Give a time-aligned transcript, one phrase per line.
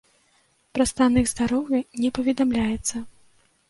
[0.77, 3.09] Пра стан іх здароўя не паведамляецца.